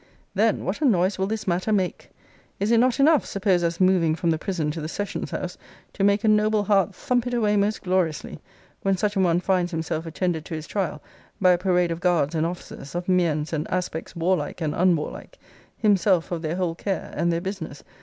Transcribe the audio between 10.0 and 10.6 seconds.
attended to